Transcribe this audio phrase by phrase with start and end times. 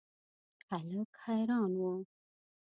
[0.69, 1.81] هلک حیران و.